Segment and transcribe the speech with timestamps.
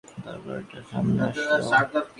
[0.23, 2.01] তারপর এটা সামনে আসলো।